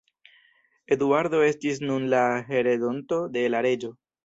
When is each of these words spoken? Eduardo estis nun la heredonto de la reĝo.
Eduardo 0.95 1.43
estis 1.49 1.83
nun 1.85 2.09
la 2.15 2.23
heredonto 2.51 3.23
de 3.39 3.47
la 3.55 3.65
reĝo. 3.71 3.97